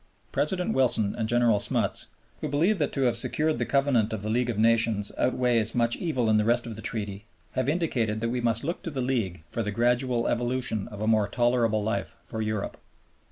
President 0.31 0.73
Wilson 0.73 1.13
and 1.15 1.29
General 1.29 1.59
Smuts, 1.59 2.07
who 2.39 2.49
believe 2.49 2.79
that 2.79 2.91
to 2.93 3.01
have 3.01 3.15
secured 3.15 3.59
the 3.59 3.67
Covenant 3.67 4.11
of 4.13 4.23
the 4.23 4.31
League 4.31 4.49
of 4.49 4.57
Nations 4.57 5.11
outweighs 5.15 5.75
much 5.75 5.95
evil 5.95 6.27
in 6.27 6.37
the 6.37 6.43
rest 6.43 6.65
of 6.65 6.75
the 6.75 6.81
Treaty, 6.81 7.25
have 7.51 7.69
indicated 7.69 8.19
that 8.19 8.29
we 8.29 8.41
must 8.41 8.63
look 8.63 8.81
to 8.81 8.89
the 8.89 8.99
League 8.99 9.43
for 9.51 9.61
the 9.61 9.69
gradual 9.69 10.27
evolution 10.27 10.87
of 10.87 11.01
a 11.01 11.07
more 11.07 11.27
tolerable 11.27 11.83
life 11.83 12.17
for 12.23 12.41
Europe. 12.41 12.77